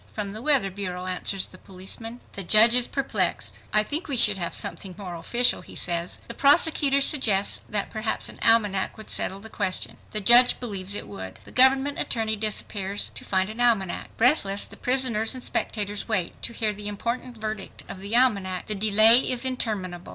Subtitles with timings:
[0.13, 2.21] "From the weather bureau," answers the policeman.
[2.33, 3.59] The judge is perplexed.
[3.71, 6.17] "I think we should have something more official," he says.
[6.27, 9.99] The prosecutor suggests that perhaps an almanac would settle the question.
[10.09, 11.37] The judge believes it would.
[11.45, 14.17] The government attorney disappears to find an almanac.
[14.17, 18.65] Breathless, the prisoners and spectators wait to hear the important verdict of the almanac.
[18.65, 20.09] The delay is interminable.